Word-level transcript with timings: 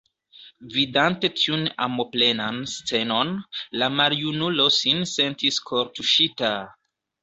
Vidante 0.77 1.29
tiun 1.41 1.65
amoplenan 1.87 2.59
scenon, 2.73 3.37
la 3.83 3.93
maljunulo 4.01 4.69
sin 4.81 5.09
sentis 5.17 5.65
kortuŝita. 5.73 6.57